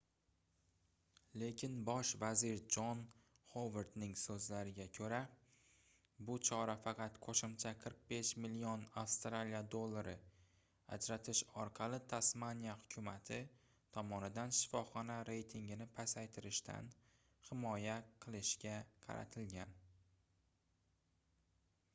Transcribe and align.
lekin 1.41 1.73
bosh 1.87 2.11
vazir 2.21 2.61
jon 2.75 3.01
xovardning 3.49 4.13
soʻzlariga 4.21 4.85
koʻra 4.97 5.19
bu 6.29 6.37
chora 6.49 6.75
faqat 6.85 7.19
qoʻshimcha 7.27 7.73
45 7.83 8.31
million 8.45 8.85
aud 9.01 9.77
ajratish 10.97 11.41
orqali 11.65 11.99
tasmaniya 12.15 12.75
hukumati 12.81 13.39
tomonidan 13.99 14.55
shifoxona 14.61 15.19
reytigini 15.31 15.87
pasaytirishdan 15.99 16.93
himoya 17.51 17.99
qilishga 18.25 18.73
qaratilgan 19.07 19.81